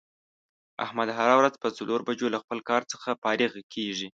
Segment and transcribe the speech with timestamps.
[0.85, 4.07] احمد هره روځ په څلور بجو له خپل کار څخه فارغ کېږي.